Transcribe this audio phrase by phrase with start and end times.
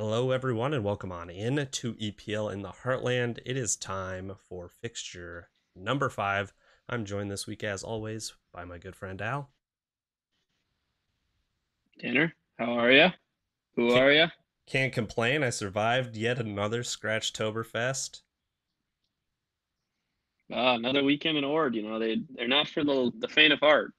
[0.00, 3.38] Hello, everyone, and welcome on in to EPL in the Heartland.
[3.44, 6.54] It is time for fixture number five.
[6.88, 9.50] I'm joined this week, as always, by my good friend Al.
[11.98, 13.08] Tanner, how are you?
[13.76, 14.26] Who Can't- are you?
[14.64, 15.42] Can't complain.
[15.42, 18.22] I survived yet another Scratchtoberfest.
[20.50, 21.74] Ah, another weekend in Ord.
[21.74, 23.92] You know they they're not for the the faint of heart.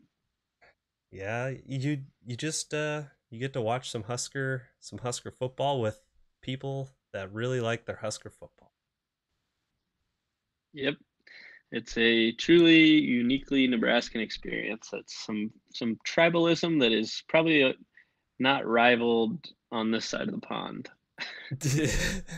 [1.11, 5.99] Yeah, you you just uh you get to watch some Husker some Husker football with
[6.41, 8.71] people that really like their Husker football.
[10.73, 10.95] Yep,
[11.71, 14.89] it's a truly uniquely Nebraskan experience.
[14.91, 17.73] That's some some tribalism that is probably uh
[18.39, 20.89] not rivaled on this side of the pond.
[21.51, 22.33] that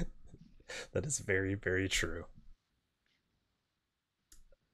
[1.05, 2.25] is very very true.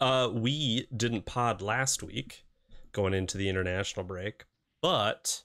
[0.01, 2.45] Uh, we didn't pod last week,
[2.93, 4.45] going into the international break,
[4.81, 5.43] but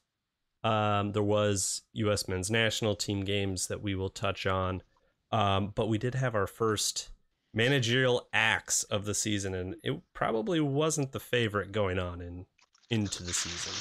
[0.65, 2.27] um, there was U.S.
[2.27, 4.83] men's national team games that we will touch on.
[5.31, 7.11] Um, but we did have our first
[7.53, 12.47] managerial acts of the season, and it probably wasn't the favorite going on in
[12.91, 13.73] into the season.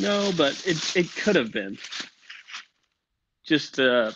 [0.00, 1.76] No, but it it could have been.
[3.44, 4.12] Just uh,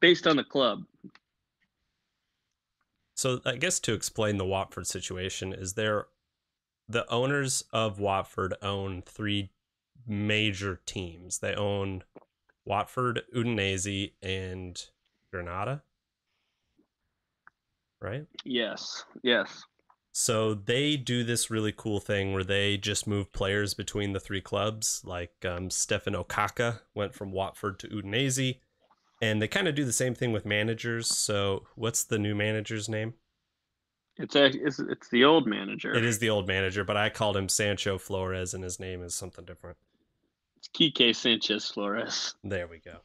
[0.00, 0.82] based on the club.
[3.14, 6.06] So I guess to explain the Watford situation is there
[6.88, 9.50] the owners of Watford own three
[10.06, 11.38] major teams.
[11.38, 12.02] They own
[12.64, 14.82] Watford, Udinese, and
[15.30, 15.82] Granada.
[18.00, 18.26] Right?
[18.44, 19.64] Yes, yes.
[20.12, 24.40] So they do this really cool thing where they just move players between the three
[24.40, 25.02] clubs.
[25.04, 28.58] Like um, Stefan Okaka went from Watford to Udinese,
[29.20, 31.08] and they kind of do the same thing with managers.
[31.08, 33.14] So what's the new manager's name?
[34.18, 35.94] It's a it's, it's the old manager.
[35.94, 39.14] It is the old manager, but I called him Sancho Flores, and his name is
[39.14, 39.76] something different.
[40.56, 42.34] It's Quique Sanchez Flores.
[42.42, 42.98] There we go.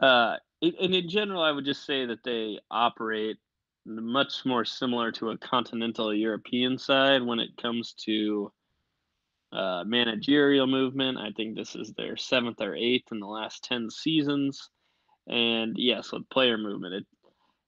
[0.00, 3.36] Uh, and in general, I would just say that they operate
[3.84, 8.50] much more similar to a continental European side when it comes to
[9.52, 11.18] uh, managerial movement.
[11.18, 14.70] I think this is their seventh or eighth in the last ten seasons,
[15.26, 17.06] and yes, with player movement, it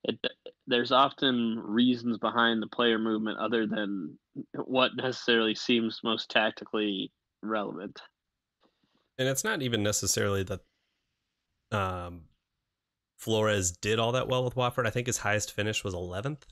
[0.05, 0.19] it
[0.67, 4.19] there's often reasons behind the player movement other than
[4.55, 7.13] what necessarily seems most tactically
[7.43, 8.01] relevant.
[9.19, 10.61] And it's not even necessarily that
[11.71, 12.23] um,
[13.19, 14.87] Flores did all that well with Watford.
[14.87, 16.43] I think his highest finish was 11th,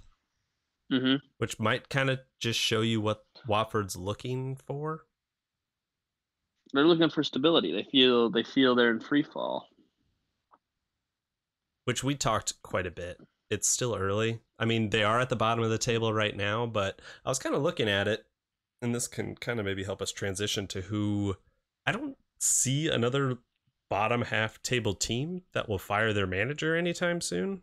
[0.90, 5.06] hmm which might kind of just show you what Watford's looking for.
[6.72, 7.72] They're looking for stability.
[7.72, 9.68] They feel they feel they're in free fall.
[11.84, 13.18] which we talked quite a bit.
[13.50, 14.40] It's still early.
[14.58, 17.38] I mean, they are at the bottom of the table right now, but I was
[17.38, 18.24] kind of looking at it,
[18.80, 21.36] and this can kind of maybe help us transition to who
[21.84, 23.38] I don't see another
[23.88, 27.62] bottom half table team that will fire their manager anytime soon.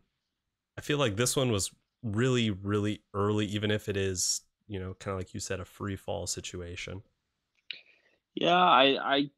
[0.77, 1.71] I feel like this one was
[2.03, 5.65] really, really early, even if it is, you know, kind of like you said, a
[5.65, 7.01] free fall situation.
[8.35, 9.29] Yeah, I, I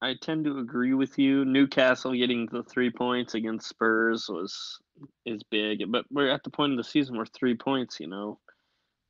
[0.00, 1.44] I tend to agree with you.
[1.44, 4.78] Newcastle getting the three points against Spurs was
[5.26, 8.38] is big, but we're at the point of the season where three points, you know,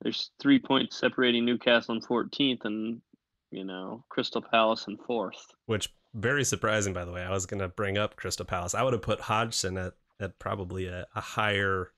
[0.03, 3.01] there's three points separating Newcastle in 14th and
[3.51, 5.47] you know Crystal Palace in fourth.
[5.67, 7.23] Which very surprising, by the way.
[7.23, 8.75] I was gonna bring up Crystal Palace.
[8.75, 11.93] I would have put Hodgson at at probably a, a higher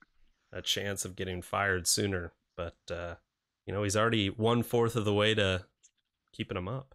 [0.52, 3.14] a chance of getting fired sooner, but uh,
[3.66, 5.64] you know he's already one fourth of the way to
[6.32, 6.94] keeping him up.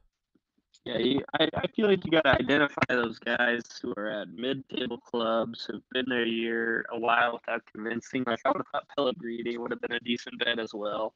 [0.85, 4.29] Yeah, you, I, I feel like you got to identify those guys who are at
[4.29, 8.23] mid-table clubs who've been there a year, a while without convincing.
[8.27, 11.15] Like I would have thought Pellegrini would have been a decent bet as well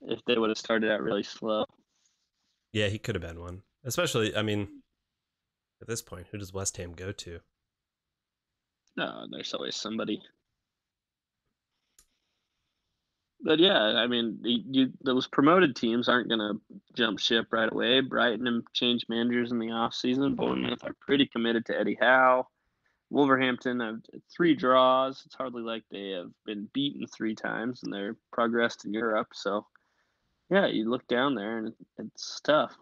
[0.00, 1.64] if they would have started out really slow.
[2.72, 3.62] Yeah, he could have been one.
[3.84, 4.82] Especially, I mean,
[5.80, 7.38] at this point, who does West Ham go to?
[8.96, 10.20] No, there's always somebody.
[13.44, 16.60] But yeah, I mean, you, those promoted teams aren't going to
[16.94, 18.00] jump ship right away.
[18.00, 20.36] Brighton have changed managers in the offseason.
[20.36, 22.46] Bournemouth are pretty committed to Eddie Howe.
[23.10, 24.00] Wolverhampton have
[24.34, 25.22] three draws.
[25.26, 29.28] It's hardly like they have been beaten three times and they're progressed in Europe.
[29.34, 29.66] So,
[30.48, 32.74] yeah, you look down there and it's tough.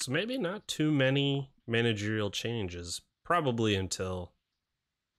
[0.00, 4.32] So maybe not too many managerial changes, probably until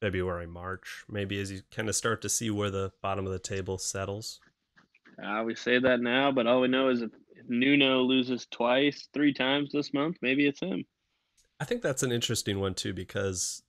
[0.02, 1.06] February, March.
[1.08, 4.42] Maybe as you kind of start to see where the bottom of the table settles.
[5.24, 7.12] Uh, we say that now, but all we know is if,
[7.48, 10.86] Nuno loses twice, three times this month, maybe it's him.
[11.60, 13.64] I think that's an interesting one too because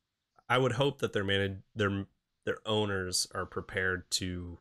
[0.49, 2.07] I would hope that their man their
[2.45, 4.59] their owners are prepared to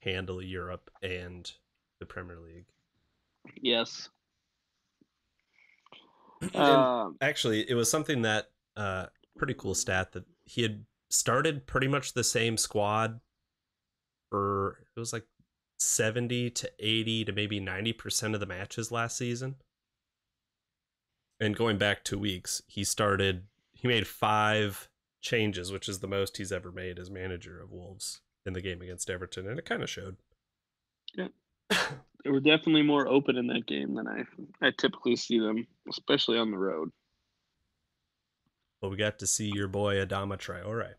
[0.00, 1.50] handle Europe and
[2.00, 2.66] the Premier League.
[3.60, 4.08] Yes.
[6.54, 11.88] Um, Actually, it was something that uh pretty cool stat that he had started pretty
[11.88, 13.20] much the same squad
[14.30, 15.26] for it was like
[15.78, 19.56] 70 to 80 to maybe 90% of the matches last season.
[21.40, 24.88] And going back 2 weeks, he started he made 5
[25.22, 28.82] changes, which is the most he's ever made as manager of Wolves in the game
[28.82, 30.16] against Everton and it kind of showed.
[31.14, 31.28] Yeah.
[32.24, 34.24] they were definitely more open in that game than I
[34.66, 36.90] I typically see them, especially on the road.
[38.80, 40.94] But we got to see your boy Adama Traore.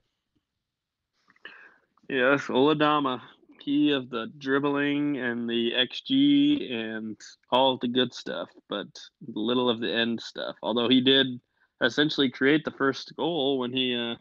[2.09, 3.21] Yes, Oladama,
[3.59, 7.17] key of the dribbling and the XG and
[7.51, 8.87] all the good stuff, but
[9.27, 10.55] little of the end stuff.
[10.63, 11.27] Although he did
[11.83, 14.15] essentially create the first goal when he uh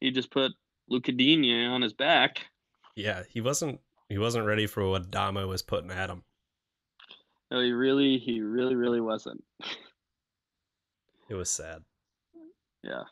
[0.00, 0.52] he just put
[0.88, 2.40] Lucas Digne on his back.
[2.96, 6.22] Yeah, he wasn't he wasn't ready for what Adama was putting at him.
[7.50, 9.42] No, he really he really really wasn't.
[11.28, 11.84] It was sad.
[12.84, 13.04] Yeah.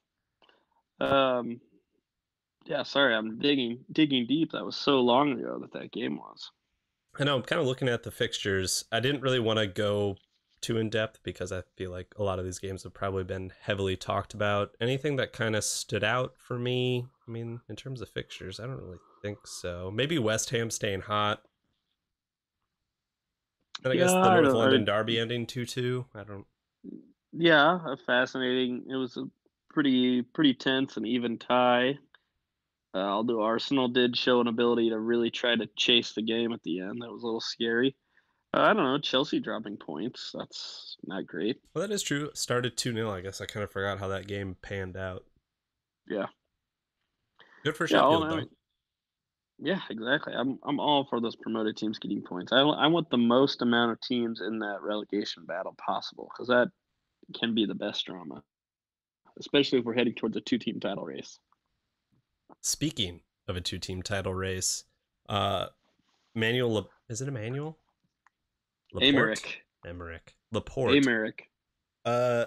[1.01, 1.61] Um
[2.65, 4.53] yeah, sorry, I'm digging digging deep.
[4.53, 6.51] That was so long ago that that game was.
[7.19, 8.85] I know I'm kind of looking at the fixtures.
[8.91, 10.17] I didn't really want to go
[10.63, 13.53] too in depth because I feel like a lot of these games have probably been
[13.61, 14.71] heavily talked about.
[14.81, 18.67] Anything that kind of stood out for me, I mean, in terms of fixtures, I
[18.67, 19.91] don't really think so.
[19.93, 21.43] Maybe West Ham staying hot.
[23.85, 26.07] And I guess the North London Derby ending 2 2.
[26.15, 26.47] I don't.
[27.33, 28.85] Yeah, a fascinating.
[28.89, 29.25] It was a
[29.73, 31.99] pretty pretty tense and even tie.
[32.95, 36.63] Uh, although Arsenal did show an ability to really try to chase the game at
[36.63, 37.97] the end, that was a little scary.
[38.55, 40.31] Uh, I don't know, Chelsea dropping points.
[40.37, 41.61] That's not great.
[41.75, 42.27] Well, that is true.
[42.27, 43.11] It started 2 0.
[43.11, 45.25] I guess I kind of forgot how that game panned out.
[46.07, 46.27] Yeah.
[47.65, 48.45] Good for Yeah, Sheffield, though.
[49.59, 50.35] yeah, exactly.
[50.35, 52.53] I'm I'm all for those promoted teams getting points.
[52.53, 56.69] I I want the most amount of teams in that relegation battle possible because that
[57.39, 58.43] can be the best drama,
[59.43, 61.41] especially if we're heading towards a two-team title race.
[62.61, 64.85] Speaking of a two team title race,
[65.29, 65.67] uh
[66.35, 67.77] Manuel Le- is it Emmanuel?
[68.95, 69.45] Aymeric,
[69.87, 70.35] Emmerich.
[70.53, 70.95] Laporte.
[70.95, 71.41] Aymeric.
[72.05, 72.45] Uh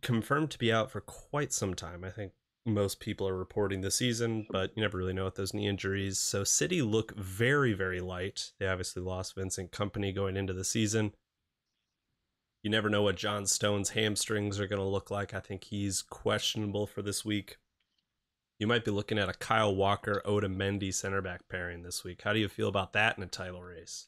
[0.00, 2.02] confirmed to be out for quite some time.
[2.02, 2.32] I think
[2.66, 6.18] most people are reporting the season, but you never really know with those knee injuries.
[6.18, 8.52] So City look very, very light.
[8.58, 11.14] They obviously lost Vincent Kompany going into the season.
[12.62, 15.34] You never know what John Stones' hamstrings are going to look like.
[15.34, 17.58] I think he's questionable for this week.
[18.58, 22.22] You might be looking at a Kyle Walker, Otamendi center back pairing this week.
[22.22, 24.06] How do you feel about that in a title race?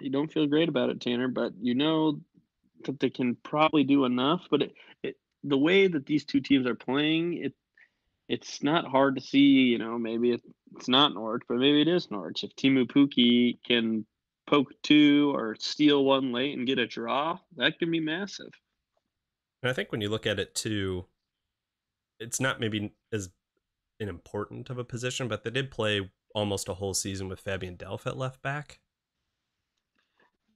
[0.00, 2.20] you don't feel great about it, Tanner, but you know
[2.84, 4.46] that they can probably do enough.
[4.50, 7.54] But it, it, the way that these two teams are playing, it
[8.28, 9.38] it's not hard to see.
[9.38, 10.42] You know, maybe it,
[10.76, 12.44] it's not Norwich, but maybe it is Norwich.
[12.44, 14.06] If Teemu Pukki can
[14.46, 18.52] poke two or steal one late and get a draw, that can be massive.
[19.62, 21.06] And I think when you look at it too,
[22.20, 23.30] it's not maybe as
[24.00, 27.76] an important of a position, but they did play almost a whole season with Fabian
[27.76, 28.80] Delph at left back.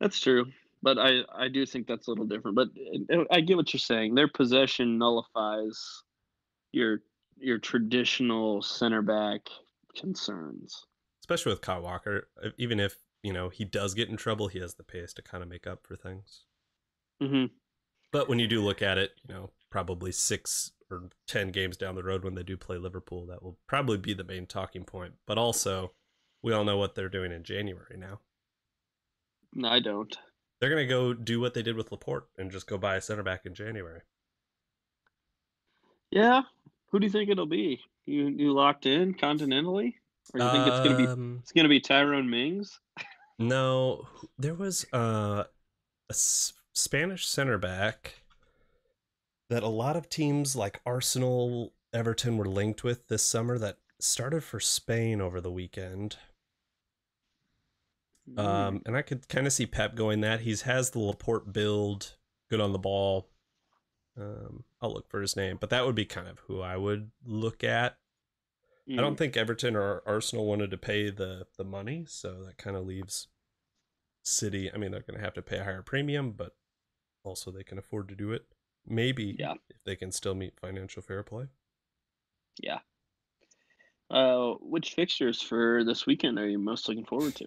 [0.01, 0.47] That's true.
[0.83, 2.57] But I, I do think that's a little different.
[2.57, 2.69] But
[3.13, 4.15] uh, I get what you're saying.
[4.15, 6.03] Their possession nullifies
[6.73, 7.03] your
[7.39, 9.49] your traditional center back
[9.97, 10.87] concerns.
[11.23, 12.29] Especially with Kyle Walker,
[12.59, 15.43] even if you know he does get in trouble, he has the pace to kind
[15.43, 16.45] of make up for things.
[17.21, 17.47] hmm
[18.13, 21.95] But when you do look at it, you know, probably six or ten games down
[21.97, 25.15] the road when they do play Liverpool, that will probably be the main talking point.
[25.27, 25.95] But also,
[26.43, 28.21] we all know what they're doing in January now.
[29.53, 30.19] No, I don't.
[30.61, 33.23] They're gonna go do what they did with Laporte and just go buy a center
[33.25, 34.03] back in January.
[36.11, 36.43] Yeah.
[36.91, 37.81] Who do you think it'll be?
[38.07, 39.95] You you locked in continentally,
[40.33, 42.81] or you think it's gonna be Um, it's gonna be Tyrone Mings?
[43.41, 44.07] No,
[44.39, 48.21] there was uh, a S- Spanish center back
[49.49, 54.45] that a lot of teams like Arsenal, Everton were linked with this summer that started
[54.45, 56.17] for Spain over the weekend.
[58.37, 60.41] Um, and I could kind of see Pep going that.
[60.41, 62.17] He's has the Laporte build,
[62.51, 63.27] good on the ball.
[64.21, 67.11] Um, I'll look for his name, but that would be kind of who I would
[67.25, 67.97] look at.
[68.89, 68.97] I Mm.
[68.97, 72.87] don't think Everton or Arsenal wanted to pay the the money, so that kind of
[72.87, 73.29] leaves
[74.23, 74.71] City.
[74.73, 76.57] I mean, they're going to have to pay a higher premium, but
[77.23, 78.47] also they can afford to do it.
[78.87, 79.55] Maybe Yeah.
[79.69, 81.49] if they can still meet financial fair play.
[82.63, 82.81] Yeah.
[84.11, 87.47] Uh, which fixtures for this weekend are you most looking forward to?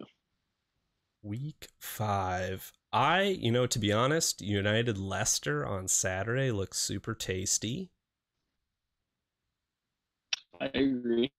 [1.22, 2.72] Week five.
[2.92, 7.92] I, you know, to be honest, United Leicester on Saturday looks super tasty.
[10.63, 11.32] I agree.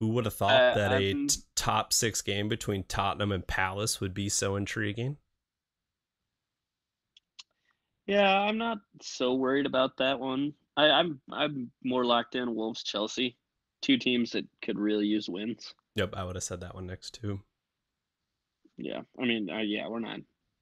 [0.00, 3.46] Who would have thought Uh, that a I'm- t- top six game between Tottenham and
[3.46, 5.16] Palace would be so intriguing?
[8.06, 10.52] Yeah, I'm not so worried about that one.
[10.76, 13.36] I, I'm I'm more locked in Wolves Chelsea,
[13.82, 15.74] two teams that could really use wins.
[15.96, 17.40] Yep, I would have said that one next too.
[18.76, 20.20] Yeah, I mean, uh, yeah, we're not,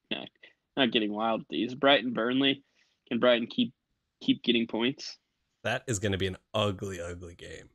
[0.09, 0.29] not
[0.77, 1.75] not getting wild with these.
[1.75, 2.63] Brighton Burnley,
[3.09, 3.73] can Brighton keep
[4.21, 5.17] keep getting points?
[5.65, 7.69] That is going to be an ugly, ugly game.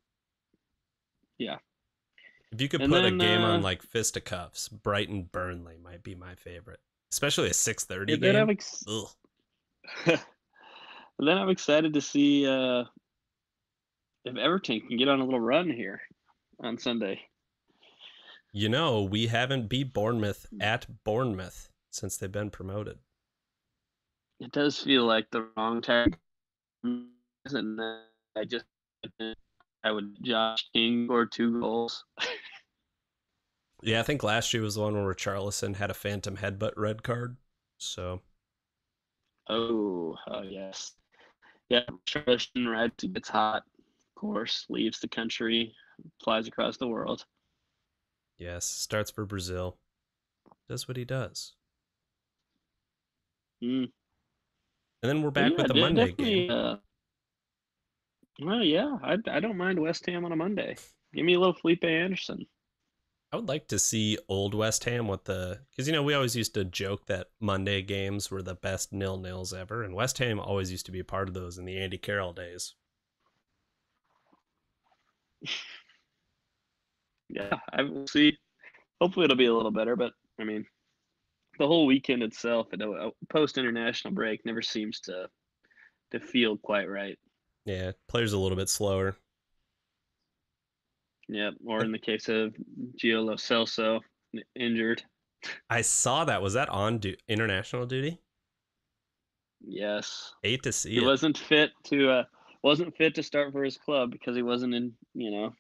[1.39, 1.59] Yeah.
[2.53, 6.05] If you could And put then, a game uh, on like fisticuffs, Brighton Burnley might
[6.05, 6.79] be my favorite,
[7.13, 8.37] especially a six thirty game.
[8.37, 8.85] I'm ex-
[10.07, 10.19] then
[11.19, 12.85] I'm excited to see uh,
[14.25, 16.01] if Everton can get on a little run here
[16.61, 17.21] on Sunday.
[18.53, 22.99] You know, we haven't beat Bournemouth at Bournemouth since they've been promoted.
[24.41, 26.15] It does feel like the wrong time,
[27.47, 27.81] and
[28.37, 28.65] I just
[29.83, 32.05] I would Josh King or two goals.
[33.83, 37.03] Yeah, I think last year was the one where Richarlison had a phantom headbutt red
[37.03, 37.37] card.
[37.79, 38.23] So
[39.49, 40.95] Oh, oh yes,
[41.71, 41.85] yeah.
[42.07, 45.75] Charleston rides gets hot, of course, leaves the country,
[46.23, 47.27] flies across the world.
[48.39, 49.79] yes, starts for Brazil,
[50.69, 51.55] does what he does,
[53.63, 53.91] Mm.
[55.03, 56.51] and then we're back Yeah, with the Monday game.
[56.51, 56.77] Uh,
[58.41, 60.77] well, yeah, I, I don't mind West Ham on a Monday.
[61.15, 62.47] Give me a little Felipe Anderson.
[63.33, 66.35] I would like to see old West Ham with the because you know we always
[66.35, 70.41] used to joke that Monday games were the best nil nils ever, and West Ham
[70.41, 72.75] always used to be a part of those in the Andy Carroll days.
[77.33, 78.37] Yeah, I will see.
[79.01, 79.95] Hopefully, it'll be a little better.
[79.95, 80.67] But I mean,
[81.59, 85.29] the whole weekend itself, at a uh, post international break, never seems to
[86.11, 87.17] to feel quite right.
[87.65, 89.17] Yeah, players a little bit slower.
[91.29, 92.55] Yeah, or in the case of
[92.97, 94.01] Gio Lo Celso,
[94.57, 95.03] injured.
[95.71, 96.43] I saw that.
[96.43, 98.19] Was that on du- international duty?
[99.67, 101.05] Yes, Hate to see he it.
[101.05, 102.25] wasn't fit to uh,
[102.63, 105.55] wasn't fit to start for his club because he wasn't in you know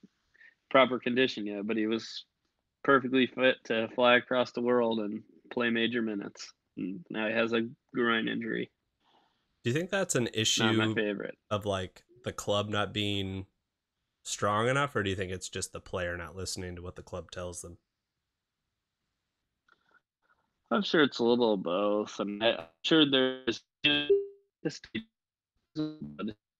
[0.70, 1.66] proper condition yet.
[1.66, 2.24] But he was
[2.84, 6.52] perfectly fit to fly across the world and play major minutes.
[6.76, 8.70] And now he has a groin injury.
[9.62, 10.94] Do you think that's an issue
[11.50, 13.46] of like the club not being
[14.22, 17.02] strong enough, or do you think it's just the player not listening to what the
[17.02, 17.78] club tells them?
[20.70, 22.18] I'm sure it's a little of both.
[22.20, 22.40] I'm
[22.84, 24.88] sure there's just,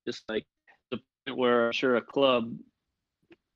[0.07, 0.47] just like
[0.91, 2.53] the point where I'm sure a club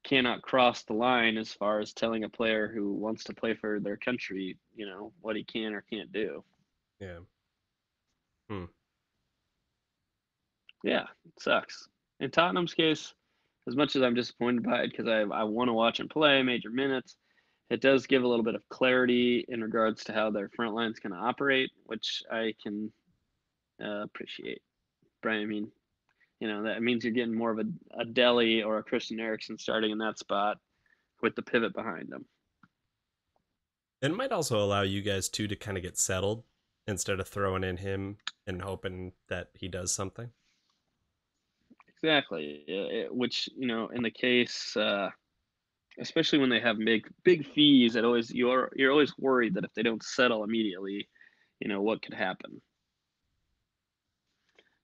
[0.05, 3.81] cannot cross the line as far as telling a player who wants to play for
[3.81, 6.45] their country, you know, what he can or can't do.
[7.01, 7.19] Yeah.
[8.49, 8.65] Hmm.
[10.85, 11.89] Yeah, it sucks.
[12.21, 13.15] In Tottenham's case,
[13.67, 16.43] as much as I'm disappointed by it because I, I want to watch him play
[16.43, 17.17] major minutes,
[17.71, 21.01] it does give a little bit of clarity in regards to how their front line's
[21.01, 22.93] going to operate, which I can
[23.83, 24.61] uh, appreciate.
[25.23, 25.73] Brian, I mean,
[26.41, 29.59] you know, that means you're getting more of a, a Dele or a Christian Eriksen
[29.59, 30.59] starting in that spot
[31.23, 32.27] with the pivot behind them.
[34.03, 36.45] It might also allow you guys too to kind of get settled
[36.87, 40.29] instead of throwing in him and hoping that he does something.
[42.05, 42.65] Exactly.
[42.69, 45.11] It- which you know, in the case, uh,
[45.99, 49.73] especially when they have big big fees, it always you're you're always worried that if
[49.75, 51.09] they don't settle immediately,
[51.61, 52.61] you know what could happen.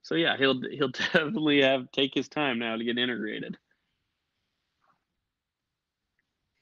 [0.03, 3.57] So yeah, he'll he'll definitely have take his time now to get integrated.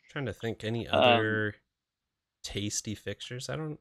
[0.09, 1.57] trying to think any Um, other
[2.43, 3.49] tasty fixtures.
[3.49, 3.81] I don't.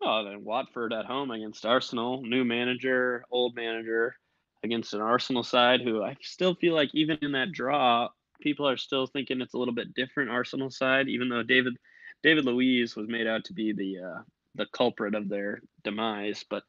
[0.00, 4.16] Oh, then Watford at home against Arsenal, new manager, old manager
[4.62, 8.08] against an Arsenal side who I still feel like even in that draw,
[8.40, 11.76] people are still thinking it's a little bit different Arsenal side, even though David
[12.22, 14.22] David Luiz was made out to be the uh,
[14.54, 16.44] the culprit of their demise.
[16.48, 16.64] But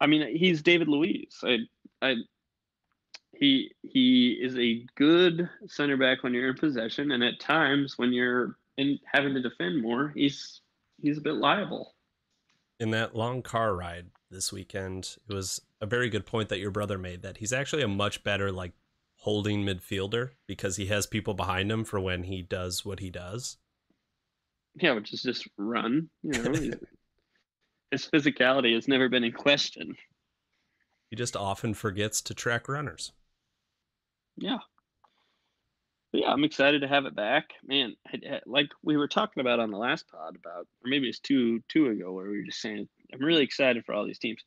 [0.00, 1.38] I mean, he's David Luiz.
[1.42, 1.58] I
[2.02, 2.16] I
[3.32, 8.12] he he is a good center back when you're in possession, and at times when
[8.12, 10.60] you're in having to defend more, he's
[11.00, 11.94] he's a bit liable.
[12.80, 16.70] in that long car ride this weekend, it was a very good point that your
[16.70, 18.72] brother made that he's actually a much better like
[19.18, 23.56] holding midfielder because he has people behind him for when he does what he does.
[24.74, 26.10] Yeah, which is just run.
[26.22, 26.52] You know,
[27.90, 29.96] his physicality has never been in question.
[31.10, 33.12] He just often forgets to track runners.
[34.36, 34.58] Yeah.
[36.12, 37.94] But yeah, I'm excited to have it back, man.
[38.06, 41.20] I, I- like we were talking about on the last pod about, or maybe it's
[41.20, 44.42] two two ago, where we were just saying, I'm really excited for all these teams.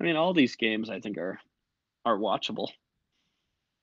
[0.00, 1.38] I mean, all these games I think are
[2.04, 2.68] are watchable.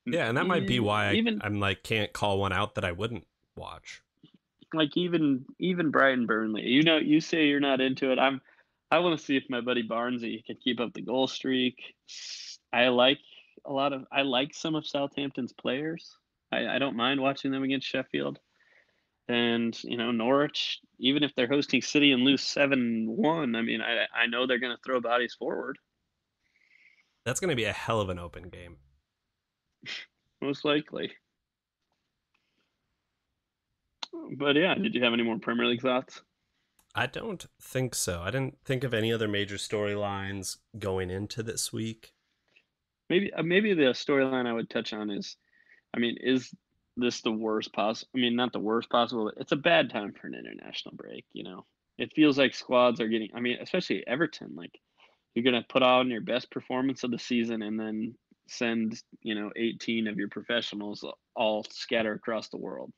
[0.05, 2.85] Yeah, and that might be why I, even I'm like can't call one out that
[2.85, 3.25] I wouldn't
[3.55, 4.01] watch.
[4.73, 6.63] like even even Brighton Burnley.
[6.63, 8.19] You know, you say you're not into it.
[8.19, 8.41] I'm
[8.89, 11.95] I want to see if my buddy Barnesy can keep up the goal streak.
[12.73, 13.19] I like
[13.65, 16.17] a lot of I like some of Southampton's players.
[16.51, 18.39] I, I don't mind watching them against Sheffield.
[19.31, 23.79] And you know Norwich, even if they're hosting City and lose seven one, I mean
[23.81, 25.77] I I know they're going to throw bodies forward.
[27.23, 28.75] That's going to be a hell of an open game.
[30.41, 31.13] Most likely.
[34.35, 36.21] But yeah, did you have any more Premier League thoughts?
[36.93, 38.21] I don't think so.
[38.21, 42.11] I didn't think of any other major storylines going into this week.
[43.09, 45.37] Maybe uh, maybe the storyline I would touch on is,
[45.95, 46.53] I mean, is
[46.97, 48.09] this the worst possible?
[48.15, 49.31] I mean, not the worst possible.
[49.37, 51.25] it's a bad time for an international break.
[51.33, 51.65] You know,
[51.97, 53.29] it feels like squads are getting.
[53.33, 54.55] I mean, especially Everton.
[54.55, 54.71] Like,
[55.33, 58.15] you're gonna put on your best performance of the season and then
[58.47, 61.05] send you know 18 of your professionals
[61.35, 62.91] all scatter across the world.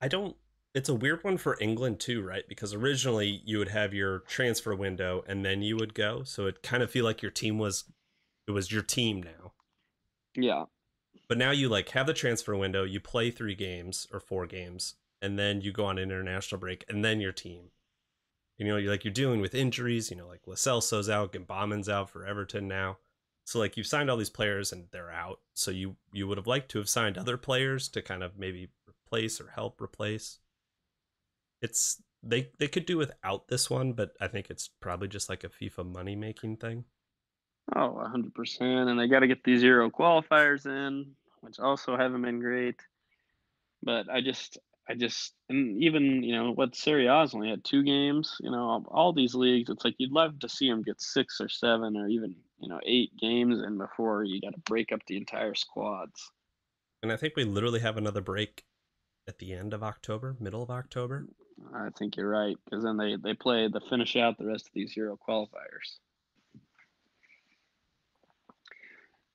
[0.00, 0.36] I don't
[0.74, 2.44] it's a weird one for England too, right?
[2.48, 6.22] Because originally you would have your transfer window and then you would go.
[6.22, 7.84] So it kind of feel like your team was
[8.48, 9.52] it was your team now.
[10.34, 10.64] Yeah.
[11.28, 14.94] But now you like have the transfer window, you play 3 games or 4 games
[15.20, 17.70] and then you go on an international break and then your team.
[18.58, 21.88] You know, you're like you're dealing with injuries, you know, like Lo Celso's out, Gbamin's
[21.88, 22.98] out for Everton now.
[23.44, 25.40] So like you've signed all these players and they're out.
[25.54, 28.68] So you you would have liked to have signed other players to kind of maybe
[28.88, 30.38] replace or help replace
[31.62, 35.44] it's they they could do without this one, but I think it's probably just like
[35.44, 36.84] a FIFA money making thing.
[37.74, 38.60] Oh, 100%.
[38.60, 42.80] And they got to get these Euro qualifiers in, which also haven't been great.
[43.82, 47.82] But I just, I just, and even, you know, what Serie A's only had two
[47.82, 51.40] games, you know, all these leagues, it's like you'd love to see them get six
[51.40, 55.00] or seven or even, you know, eight games in before you got to break up
[55.06, 56.30] the entire squads.
[57.02, 58.64] And I think we literally have another break
[59.26, 61.26] at the end of October, middle of October.
[61.74, 64.72] I think you're right because then they they play the finish out the rest of
[64.74, 65.98] these Euro qualifiers.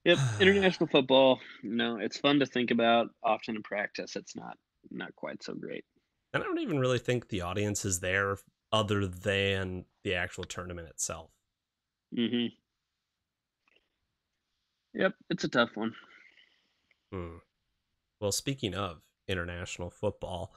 [0.08, 1.40] Yep, international football.
[1.62, 3.10] You know, it's fun to think about.
[3.24, 4.58] Often in practice, it's not
[4.90, 5.84] not quite so great.
[6.34, 8.38] And I don't even really think the audience is there
[8.72, 11.30] other than the actual tournament itself.
[12.18, 12.48] Mm-hmm.
[14.94, 15.94] Yep, it's a tough one.
[17.12, 17.38] Hmm.
[18.20, 20.54] Well, speaking of international football,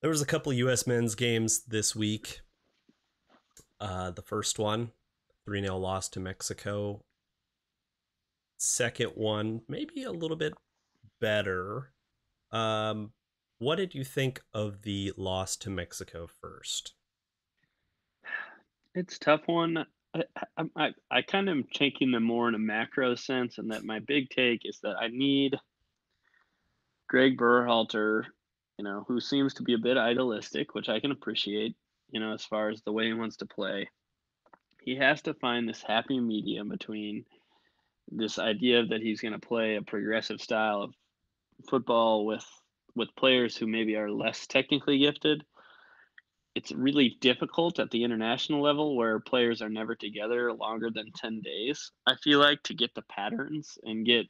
[0.00, 0.86] there was a couple U.S.
[0.86, 2.40] men's games this week.
[3.80, 4.92] Uh, the first one,
[5.46, 7.02] 3 0 loss to Mexico.
[8.58, 10.54] Second one, maybe a little bit
[11.20, 11.92] better.
[12.50, 13.12] Um,
[13.58, 16.94] what did you think of the loss to Mexico first?
[18.96, 19.84] It's tough one.
[20.14, 20.22] I,
[20.76, 23.98] I, I kind of am taking them more in a macro sense, and that my
[23.98, 25.56] big take is that I need
[27.08, 28.26] Greg Berhalter
[28.78, 31.76] you know, who seems to be a bit idealistic, which I can appreciate,
[32.10, 33.88] you know, as far as the way he wants to play.
[34.82, 37.24] He has to find this happy medium between
[38.10, 40.94] this idea that he's going to play a progressive style of
[41.68, 42.44] football with
[42.96, 45.44] with players who maybe are less technically gifted.
[46.54, 51.40] It's really difficult at the international level where players are never together longer than 10
[51.40, 51.90] days.
[52.06, 54.26] I feel like to get the patterns and get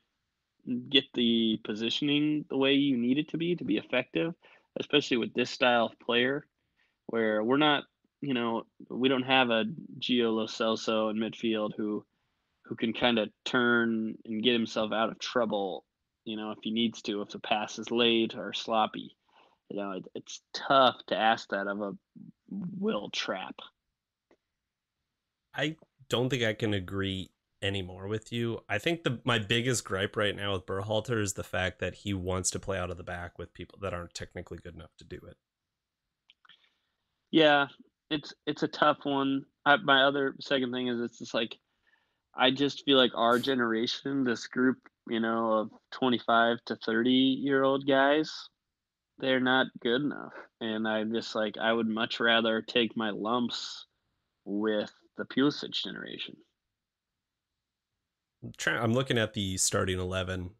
[0.88, 4.32] get the positioning the way you need it to be to be effective,
[4.80, 6.46] especially with this style of player,
[7.06, 7.84] where we're not,
[8.22, 9.64] you know, we don't have a
[9.98, 12.02] Gio Lo Celso in midfield who
[12.64, 15.84] who can kind of turn and get himself out of trouble,
[16.24, 19.16] you know, if he needs to, if the pass is late or sloppy.
[19.70, 21.92] You know, it, it's tough to ask that of a
[22.50, 23.56] Wil Trapp.
[25.54, 25.76] I
[26.08, 27.30] don't think I can agree
[27.62, 28.60] anymore with you.
[28.68, 32.12] I think the my biggest gripe right now with Berhalter is the fact that he
[32.12, 35.04] wants to play out of the back with people that aren't technically good enough to
[35.04, 35.36] do it.
[37.30, 37.68] Yeah,
[38.10, 39.44] it's it's a tough one.
[39.64, 41.56] I, my other second thing is it's just like
[42.36, 47.62] I just feel like our generation, this group, you know, of 25 to 30 year
[47.62, 48.48] old guys,
[49.18, 50.32] they're not good enough.
[50.60, 53.86] And I'm just like, I would much rather take my lumps
[54.44, 56.36] with the Pulisic generation.
[58.66, 60.50] I'm looking at the starting 11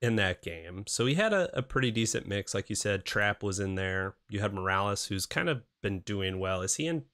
[0.00, 0.84] in that game.
[0.86, 2.54] So he had a, a pretty decent mix.
[2.54, 4.14] Like you said, Trapp was in there.
[4.28, 6.62] You had Morales, who's kind of been doing well.
[6.62, 7.04] Is he in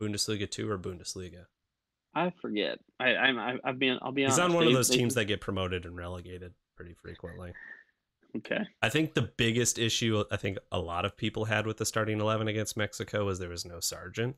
[0.00, 1.46] Bundesliga 2 or Bundesliga?
[2.18, 2.80] I forget.
[2.98, 4.38] I, I'm, I've been, I'll be honest.
[4.38, 5.22] He's on one they, of those teams they...
[5.22, 7.52] that get promoted and relegated pretty frequently.
[8.36, 8.60] Okay.
[8.82, 12.20] I think the biggest issue I think a lot of people had with the starting
[12.20, 14.36] 11 against Mexico was there was no Sargent.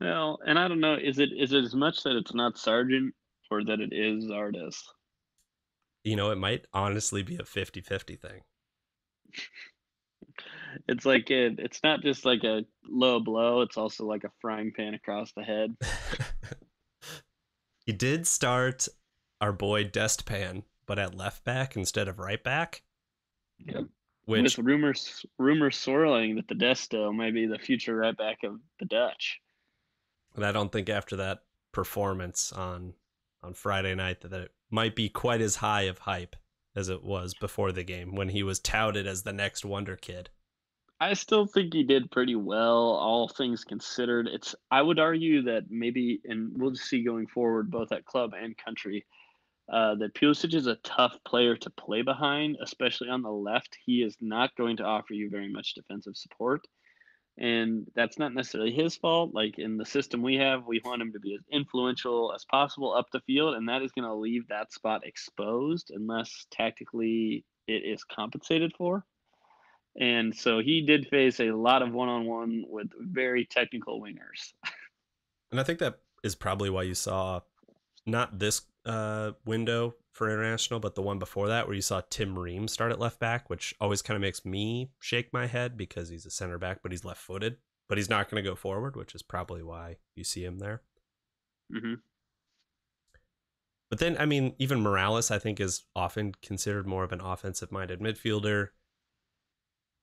[0.00, 3.14] Well, and I don't know, is it is it as much that it's not Sargent
[3.50, 4.76] or that it is Zardes?
[6.04, 8.40] You know, it might honestly be a 50 50 thing.
[10.88, 14.72] it's like it, it's not just like a low blow; it's also like a frying
[14.76, 15.76] pan across the head.
[17.86, 18.88] he did start
[19.40, 22.82] our boy Destpan, but at left back instead of right back.
[23.58, 23.84] Yep.
[24.26, 28.60] Which With rumors rumors swirling that the Desto may be the future right back of
[28.78, 29.40] the Dutch.
[30.36, 31.40] and I don't think after that
[31.72, 32.94] performance on
[33.42, 36.36] on Friday night that, that it might be quite as high of hype
[36.76, 40.30] as it was before the game when he was touted as the next wonder kid.
[41.00, 44.28] I still think he did pretty well, all things considered.
[44.28, 48.34] It's I would argue that maybe, and we'll just see going forward, both at club
[48.38, 49.06] and country,
[49.72, 53.78] uh, that Pulisic is a tough player to play behind, especially on the left.
[53.86, 56.66] He is not going to offer you very much defensive support,
[57.38, 59.32] and that's not necessarily his fault.
[59.32, 62.92] Like in the system we have, we want him to be as influential as possible
[62.92, 67.84] up the field, and that is going to leave that spot exposed unless tactically it
[67.86, 69.06] is compensated for.
[69.98, 74.52] And so he did face a lot of one on one with very technical wingers.
[75.50, 77.40] And I think that is probably why you saw
[78.06, 82.38] not this uh, window for international, but the one before that, where you saw Tim
[82.38, 86.08] Ream start at left back, which always kind of makes me shake my head because
[86.08, 87.56] he's a center back, but he's left footed,
[87.88, 90.82] but he's not going to go forward, which is probably why you see him there.
[91.72, 91.94] Mm-hmm.
[93.88, 97.72] But then, I mean, even Morales, I think, is often considered more of an offensive
[97.72, 98.68] minded midfielder.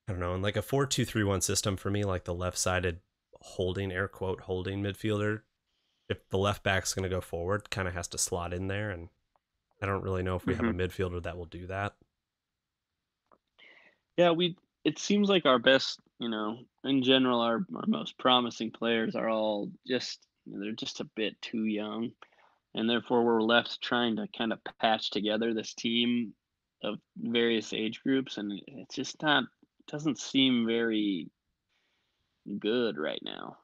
[0.08, 2.34] I don't know, in like a 4 2 3 1 system for me, like the
[2.34, 3.00] left sided
[3.41, 5.41] holding, air quote, holding midfielder,
[6.10, 8.89] if the left back's going to go forward, kind of has to slot in there.
[8.89, 9.10] And
[9.82, 10.80] I don't really know if we have a mm-hmm.
[10.80, 11.96] midfielder that will do that.
[14.15, 14.58] Yeah, we.
[14.84, 19.28] It seems like our best, you know, in general, our, our most promising players are
[19.28, 22.12] all just you know, they're just a bit too young,
[22.74, 26.34] and therefore we're left trying to kind of patch together this team
[26.84, 29.43] of various age groups, and it's just not
[29.88, 31.30] doesn't seem very
[32.60, 33.58] good right now.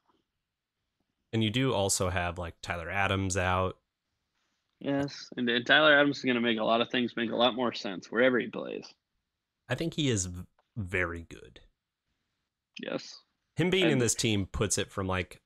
[1.32, 3.76] And you do also have like Tyler Adams out.
[4.80, 7.36] Yes, and, and Tyler Adams is going to make a lot of things make a
[7.36, 8.86] lot more sense wherever he plays.
[9.68, 10.44] I think he is v-
[10.76, 11.60] very good.
[12.80, 13.20] Yes.
[13.56, 15.40] Him being in this team puts it from like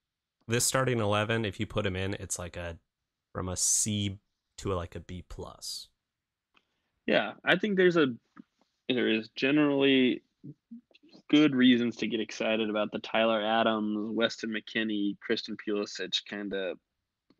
[0.46, 2.78] this starting 11, if you put him in, it's like a
[3.32, 4.18] from a C
[4.58, 5.88] to a, like a B plus.
[7.06, 8.14] Yeah, I think there's a
[8.88, 10.22] there is generally
[11.30, 16.78] good reasons to get excited about the Tyler Adams, Weston McKennie, Christian Pulisic kind of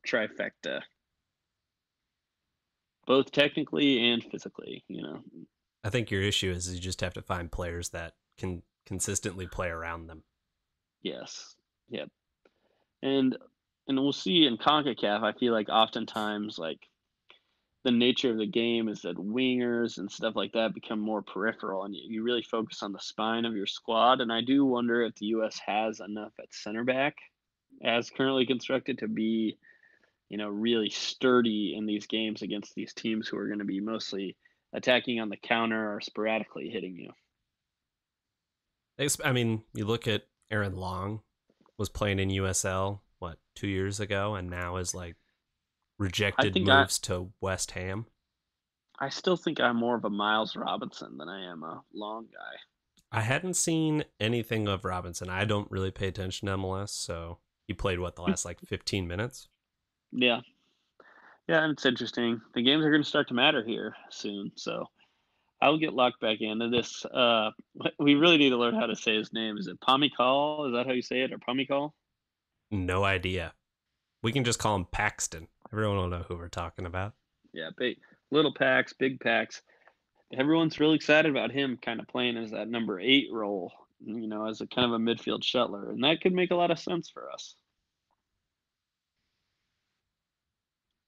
[0.07, 0.83] trifecta.
[3.07, 5.23] Both technically and physically, you know.
[5.83, 9.69] I think your issue is you just have to find players that can consistently play
[9.69, 10.23] around them.
[11.03, 11.55] Yes.
[11.89, 12.09] Yep.
[13.03, 13.37] And
[13.87, 16.81] and we'll see in CONCACAF, I feel like oftentimes like
[17.85, 21.85] the nature of the game is that wingers and stuff like that become more peripheral
[21.85, 24.21] and you, really focus on the spine of your squad.
[24.21, 27.17] And I do wonder if the US has enough at center back
[27.83, 29.57] as currently constructed to be,
[30.29, 33.81] you know, really sturdy in these games against these teams who are going to be
[33.81, 34.37] mostly
[34.73, 37.13] attacking on the counter or sporadically hitting you.
[39.25, 41.21] I mean, you look at Aaron Long
[41.77, 45.15] was playing in USL what two years ago, and now is like
[45.99, 48.07] rejected think I- moves to West Ham.
[49.01, 52.57] I still think I'm more of a Miles Robinson than I am a long guy.
[53.13, 55.31] I hadn't seen anything of Robinson.
[55.31, 59.07] I don't really pay attention to MLS, so he played what the last like 15
[59.07, 59.49] minutes.
[60.11, 60.41] Yeah.
[61.47, 62.41] Yeah, and it's interesting.
[62.55, 64.87] The games are going to start to matter here soon, so
[65.63, 67.05] I'll get locked back into this.
[67.07, 67.51] Uh,
[67.99, 69.57] we really need to learn how to say his name.
[69.57, 70.67] Is it Pomykal?
[70.69, 71.93] Is that how you say it, or Pomykal?
[72.71, 73.55] No idea.
[74.23, 75.49] We can just call him Paxton.
[75.73, 77.15] Everyone will know who we're talking about.
[77.53, 77.99] Yeah, big
[78.31, 79.63] little packs, big packs.
[80.33, 83.73] Everyone's really excited about him kind of playing as that number eight role,
[84.05, 86.71] you know, as a kind of a midfield shuttler, and that could make a lot
[86.71, 87.55] of sense for us.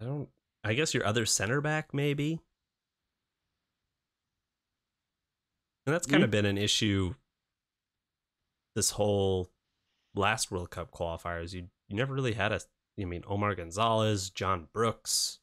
[0.00, 0.28] I don't.
[0.62, 2.40] I guess your other center back, maybe.
[5.86, 6.32] And that's kind of mm.
[6.32, 7.14] been an issue.
[8.74, 9.50] This whole
[10.14, 12.60] last World Cup qualifiers, you you never really had a.
[13.00, 15.38] I mean, Omar Gonzalez, John Brooks.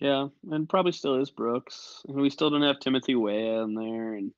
[0.00, 2.02] Yeah, and probably still is Brooks.
[2.08, 4.32] And we still don't have Timothy Weah in there, and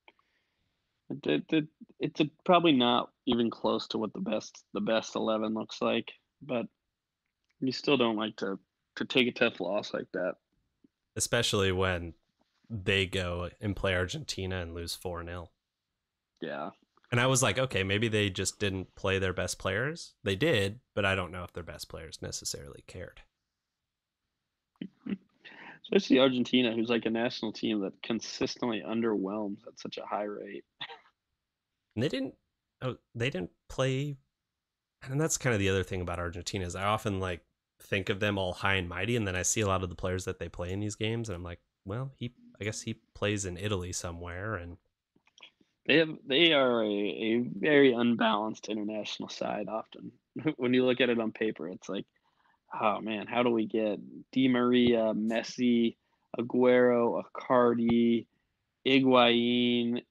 [1.11, 1.65] it, it, it,
[1.99, 6.13] it's a, probably not even close to what the best the best eleven looks like.
[6.43, 6.67] But
[7.61, 8.59] you still don't like to
[8.97, 10.35] to take a tough loss like that.
[11.17, 12.15] especially when
[12.69, 15.51] they go and play Argentina and lose 4 0.
[16.41, 16.71] Yeah,
[17.17, 20.13] And I was like, okay, maybe they just didn't play their best players.
[20.23, 23.23] They did, but I don't know if their best players necessarily cared.
[25.83, 30.67] especially Argentina, who's like a national team that consistently underwhelms at such a high rate.
[31.95, 32.35] and they didn't.
[32.83, 34.19] Oh, they didn't play.
[35.03, 37.41] And that's kind of the other thing about Argentina is I often like
[37.81, 39.95] think of them all high and mighty, and then I see a lot of the
[39.97, 43.01] players that they play in these games, and I'm like, well, he I guess he
[43.15, 44.77] plays in Italy somewhere, and
[45.87, 50.13] They have they are a, a very unbalanced international side often.
[50.57, 52.07] when you look at it on paper, it's like,
[52.81, 54.01] oh man, how do we get
[54.33, 55.97] Di Maria, Messi,
[56.39, 58.27] Aguero, Icardi,
[58.87, 60.03] Higuain,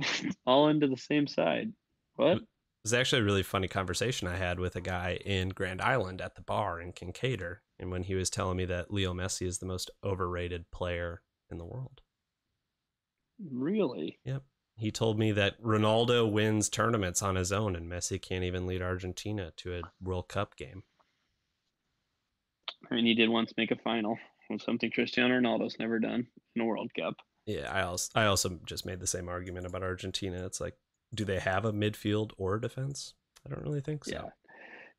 [0.46, 1.72] all into the same side?
[2.16, 2.38] What?
[2.38, 2.46] it
[2.84, 6.36] was actually a really funny conversation I had with a guy in Grand Island at
[6.36, 9.66] the bar in Kincaidor, and when he was telling me that Leo Messi is the
[9.66, 12.00] most overrated player in the world.
[13.52, 14.18] Really?
[14.24, 14.42] Yep.
[14.78, 18.80] He told me that Ronaldo wins tournaments on his own and Messi can't even lead
[18.80, 20.84] Argentina to a World Cup game.
[22.90, 24.16] I mean, he did once make a final,
[24.60, 27.16] something Cristiano Ronaldo's never done in a World Cup.
[27.44, 30.46] Yeah, I also I also just made the same argument about Argentina.
[30.46, 30.76] It's like,
[31.12, 33.14] do they have a midfield or a defense?
[33.44, 34.12] I don't really think so.
[34.12, 34.30] Yeah.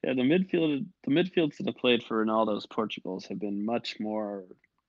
[0.04, 4.46] Yeah, the midfield the midfields that have played for Ronaldo's Portugals have been much more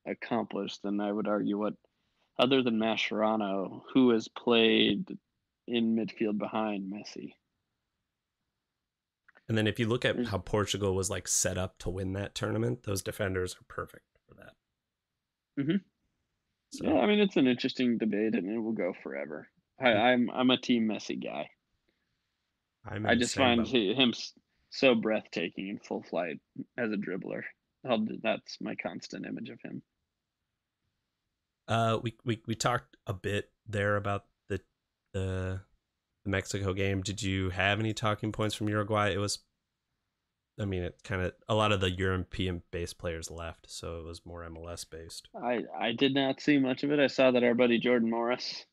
[0.07, 1.75] accomplished than I would argue what
[2.39, 5.19] other than Mascherano, who has played
[5.67, 7.35] in midfield behind Messi.
[9.49, 12.35] And then if you look at how Portugal was like set up to win that
[12.35, 14.55] tournament, those defenders are perfect for that.
[15.59, 15.81] Mhm.
[16.73, 19.49] So Yeah, I mean it's an interesting debate and it will go forever.
[19.81, 21.51] I, I'm I'm a team Messi guy.
[22.85, 24.15] I'm I just find he- him
[24.71, 26.41] so breathtaking in full flight
[26.79, 27.43] as a dribbler.
[27.85, 29.83] I'll, that's my constant image of him.
[31.71, 34.61] Uh, we, we we talked a bit there about the
[35.15, 35.61] the
[36.25, 37.01] the Mexico game.
[37.01, 39.11] Did you have any talking points from Uruguay?
[39.11, 39.39] It was,
[40.61, 44.05] I mean, it kind of a lot of the European based players left, so it
[44.05, 45.29] was more MLS based.
[45.41, 46.99] I, I did not see much of it.
[46.99, 48.67] I saw that our buddy Jordan Morris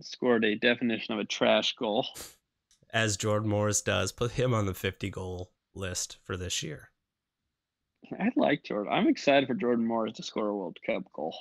[0.00, 2.06] scored a definition of a trash goal.
[2.90, 6.90] As Jordan Morris does, put him on the 50 goal list for this year.
[8.18, 8.90] I like Jordan.
[8.90, 11.36] I'm excited for Jordan Morris to score a World Cup goal.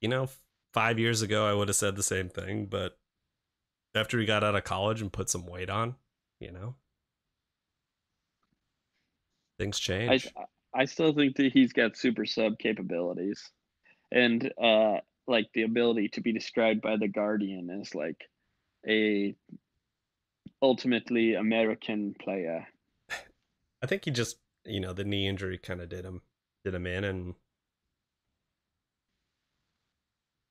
[0.00, 0.28] You know,
[0.72, 2.98] five years ago I would have said the same thing, but
[3.94, 5.96] after he got out of college and put some weight on,
[6.38, 6.74] you know,
[9.58, 10.32] things I change.
[10.74, 13.50] I still think that he's got super sub capabilities,
[14.12, 18.28] and uh, like the ability to be described by the Guardian as like
[18.86, 19.34] a
[20.60, 22.66] ultimately American player.
[23.82, 26.22] I think he just, you know, the knee injury kind of did him
[26.64, 27.34] did him in and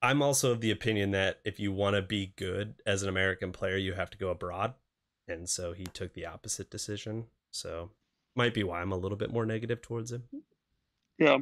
[0.06, 3.50] I'm also of the opinion that if you want to be good as an American
[3.50, 4.74] player, you have to go abroad.
[5.26, 7.26] And so he took the opposite decision.
[7.50, 7.90] So
[8.36, 10.22] might be why I'm a little bit more negative towards him.
[11.18, 11.38] Yeah,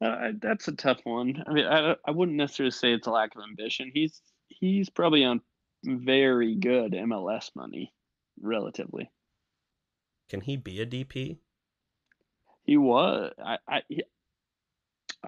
[0.00, 1.44] uh, that's a tough one.
[1.46, 3.90] I mean, I I wouldn't necessarily say it's a lack of ambition.
[3.92, 4.18] He's
[4.48, 5.42] he's probably on
[5.84, 7.92] very good MLS money,
[8.40, 9.10] relatively.
[10.30, 11.36] Can he be a DP?
[12.62, 13.34] He was.
[13.44, 13.82] I I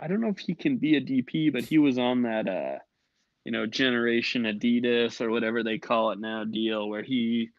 [0.01, 2.79] I don't know if he can be a DP, but he was on that uh,
[3.45, 7.51] you know, Generation Adidas or whatever they call it now deal where he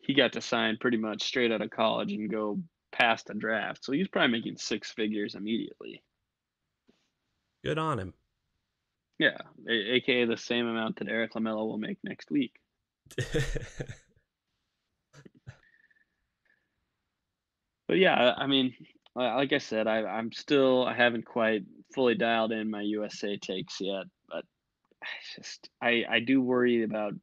[0.00, 3.84] he got to sign pretty much straight out of college and go past the draft.
[3.84, 6.02] So he's probably making six figures immediately.
[7.64, 8.14] Good on him.
[9.18, 9.36] Yeah,
[9.68, 12.56] a- aka the same amount that Erik Lamela will make next week.
[17.88, 18.74] But yeah, I I mean,
[19.14, 23.80] like I said, I, I'm still I haven't quite fully dialed in my USA takes
[23.80, 24.44] yet, but
[25.02, 27.14] I just I I do worry about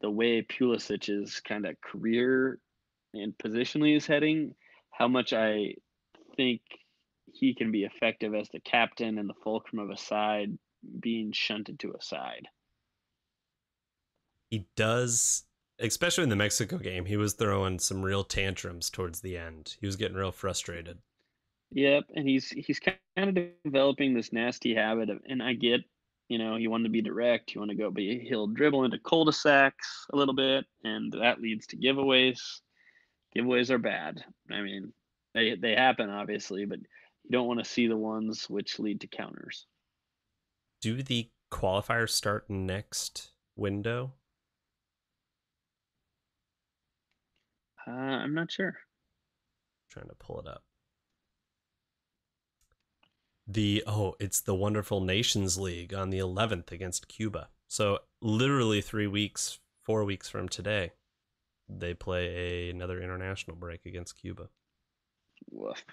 [0.00, 2.58] the way Pulisic's kind of career
[3.14, 4.54] and positionally is heading.
[4.90, 5.74] How much I
[6.36, 6.60] think
[7.32, 10.56] he can be effective as the captain and the fulcrum of a side
[11.00, 12.46] being shunted to a side.
[14.50, 15.44] he does
[15.78, 19.76] especially in the Mexico game, he was throwing some real tantrums towards the end.
[19.80, 20.98] He was getting real frustrated.
[21.72, 25.82] Yep, and he's he's kind of developing this nasty habit of, and I get,
[26.28, 28.98] you know, you want to be direct, you want to go, but he'll dribble into
[29.00, 32.40] cul-de-sacs a little bit, and that leads to giveaways.
[33.36, 34.24] Giveaways are bad.
[34.50, 34.92] I mean,
[35.34, 39.08] they they happen obviously, but you don't want to see the ones which lead to
[39.08, 39.66] counters.
[40.80, 44.12] Do the qualifiers start next window?
[47.86, 48.76] Uh, I'm not sure.
[49.90, 50.62] trying to pull it up.
[53.46, 57.48] The oh, it's the Wonderful Nations League on the 11th against Cuba.
[57.68, 60.92] So literally 3 weeks, 4 weeks from today,
[61.68, 62.26] they play
[62.68, 64.48] a, another international break against Cuba.
[65.50, 65.84] Woof.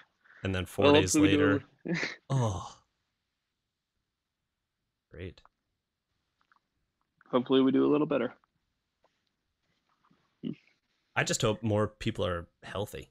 [0.42, 2.78] And then 4 Well, days hopefully we do later, oh.
[5.10, 5.40] Great.
[7.30, 8.34] hopefully we do a little better.
[11.16, 13.10] I just hope more people are healthy.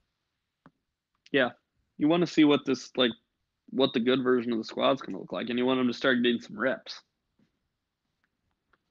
[1.31, 1.51] Yeah,
[1.97, 3.11] you want to see what this like,
[3.73, 5.87] what the good version of the squad's going to look like, and you want them
[5.87, 7.01] to start getting some reps.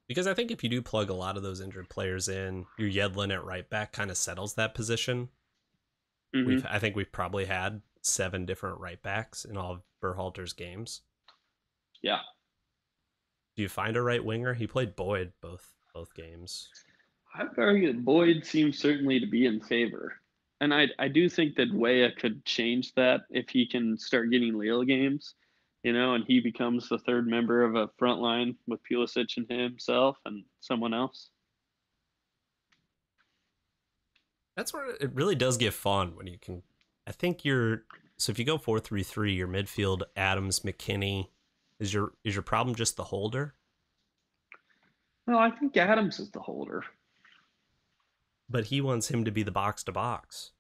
[0.09, 2.91] Because I think if you do plug a lot of those injured players in, your
[2.91, 5.29] Yedlin at right back kind of settles that position.
[6.35, 6.47] Mhm.
[6.47, 11.03] We've, I think we've probably had seven different right backs in all of Berhalter's games.
[12.03, 12.21] Yeah,
[13.55, 14.55] Do you find a right winger?
[14.55, 16.69] He played Boyd both both games.
[17.35, 20.22] I would argue that Boyd seems certainly to be in favor.
[20.63, 24.57] And I, I do think that Weah could change that if he can start getting
[24.57, 25.35] Lille games,
[25.83, 29.51] you know, and he becomes the third member of a front line with Pulisic and
[29.51, 31.31] himself and someone else.
[34.57, 36.63] That's where it really does get fun when you can.
[37.09, 37.83] I think you're
[38.17, 41.27] so if you go four three three, your midfield Adams McKennie
[41.81, 43.55] is your is your problem just the holder,
[45.27, 46.85] No, I think Adams is the holder.
[48.49, 50.51] But he wants him to be the box to box.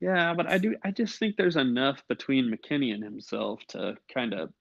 [0.00, 4.34] Yeah, but I do I just think there's enough between McKennie and himself to kind
[4.34, 4.52] of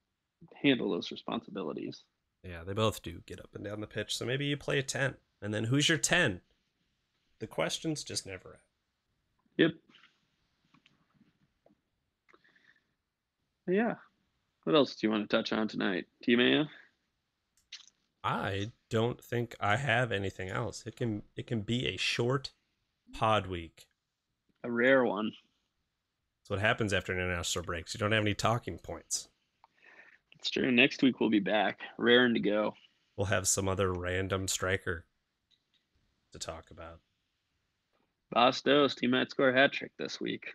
[0.62, 2.04] handle those responsibilities.
[2.44, 4.16] Yeah, they both do get up and down the pitch.
[4.16, 6.42] So maybe you play a ten, and then who's your ten?
[7.40, 8.60] The questions just never end.
[9.58, 9.72] Yep.
[13.68, 13.96] Yeah.
[14.64, 16.06] What else do you want to touch on tonight?
[16.22, 16.70] Team A?
[18.24, 20.84] I don't think I have anything else.
[20.86, 22.52] It can it can be a short
[23.12, 23.88] pod week.
[24.64, 25.32] A rare one.
[26.40, 27.96] That's what happens after an international breaks.
[27.96, 29.30] You don't have any talking points.
[30.38, 30.72] It's true.
[30.72, 32.76] Next week we'll be back, raring to go.
[33.18, 35.06] We'll have some other random striker
[36.32, 37.00] to talk about.
[38.36, 40.54] Bastos, he might score a hat trick this week.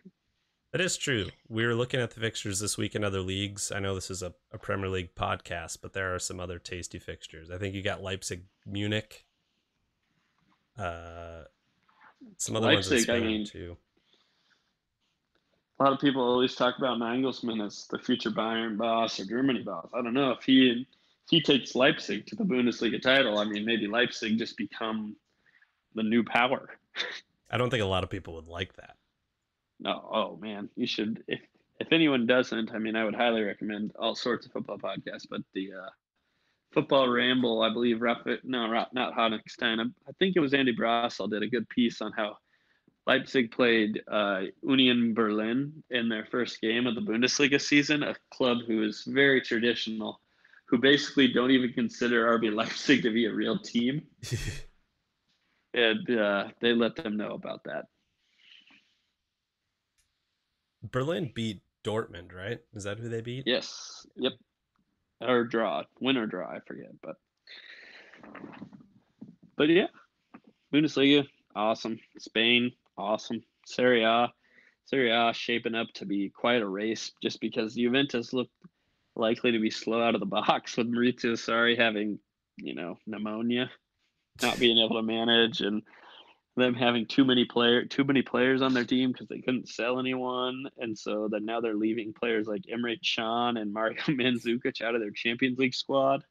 [0.71, 1.29] That is true.
[1.47, 3.71] We were looking at the fixtures this week in other leagues.
[3.71, 6.99] I know this is a, a Premier League podcast, but there are some other tasty
[6.99, 7.49] fixtures.
[7.49, 9.25] I think you got Leipzig, Munich,
[10.77, 11.43] uh,
[12.37, 13.77] some other ones in Leipzig, I mean- too.
[15.79, 19.63] A lot of people always talk about Nagelsmann as the future Bayern boss or Germany
[19.63, 19.87] boss.
[19.93, 23.39] I don't know if he if he takes Leipzig to the Bundesliga title.
[23.39, 25.15] I mean, maybe Leipzig just become
[25.95, 26.77] the new power.
[27.49, 28.97] I don't think a lot of people would like that.
[29.79, 31.23] No, oh man, you should.
[31.27, 31.39] If
[31.79, 35.41] if anyone doesn't, I mean, I would highly recommend all sorts of football podcasts, but
[35.53, 35.89] the uh,
[36.73, 39.79] football ramble, I believe, Rafa, no, not Honigstein.
[39.79, 42.37] I, I think it was Andy Brassell did a good piece on how
[43.07, 48.59] Leipzig played uh, Union Berlin in their first game of the Bundesliga season, a club
[48.67, 50.21] who is very traditional,
[50.65, 54.03] who basically don't even consider RB Leipzig to be a real team,
[55.73, 57.85] and uh, they let them know about that.
[60.83, 62.59] Berlin beat Dortmund, right?
[62.73, 63.43] Is that who they beat?
[63.45, 64.05] Yes.
[64.15, 64.33] Yep.
[65.21, 67.15] Or draw, win or draw, I forget, but
[69.57, 69.87] but yeah,
[70.73, 71.99] Bundesliga, awesome.
[72.17, 73.43] Spain, awesome.
[73.65, 74.31] Serie A,
[74.85, 78.53] Serie A shaping up to be quite a race, just because Juventus looked
[79.15, 82.19] likely to be slow out of the box with Maurizio Sarri having,
[82.57, 83.69] you know, pneumonia,
[84.41, 85.81] not being able to manage, and
[86.59, 89.99] them having too many player too many players on their team because they couldn't sell
[89.99, 94.95] anyone, and so that now they're leaving players like Emre Can and Mario Mandzukic out
[94.95, 96.23] of their Champions League squad.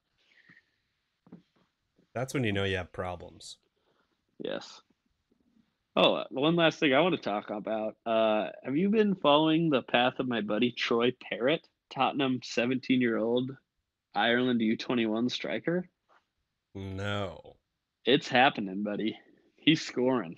[2.14, 3.58] That's when you know you have problems.
[4.38, 4.82] Yes.
[5.96, 7.96] Oh, uh, one last thing I want to talk about.
[8.06, 13.16] Uh, have you been following the path of my buddy Troy Parrott, Tottenham 17 year
[13.16, 13.50] old
[14.14, 15.88] Ireland U21 striker?
[16.74, 17.56] No.
[18.04, 19.18] It's happening, buddy.
[19.68, 20.37] He's scoring.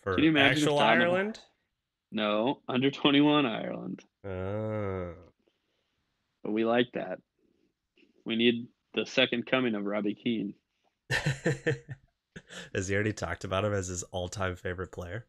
[0.00, 1.38] For Can you imagine actual Ireland?
[2.10, 4.02] No, under 21 Ireland.
[4.26, 5.12] Oh.
[6.42, 7.18] But we like that.
[8.24, 10.54] We need the second coming of Robbie Keane.
[12.74, 15.26] Has he already talked about him as his all-time favorite player?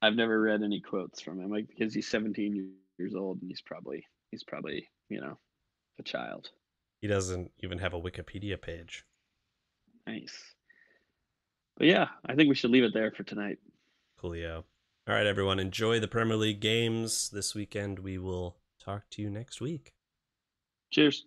[0.00, 3.62] I've never read any quotes from him, like because he's 17 years old and he's
[3.62, 5.36] probably he's probably you know
[5.98, 6.48] a child.
[7.00, 9.04] He doesn't even have a Wikipedia page.
[10.06, 10.54] Nice.
[11.78, 13.58] But yeah, I think we should leave it there for tonight.
[14.20, 14.64] Coolio.
[15.06, 15.60] All right, everyone.
[15.60, 18.00] Enjoy the Premier League games this weekend.
[18.00, 19.94] We will talk to you next week.
[20.90, 21.24] Cheers.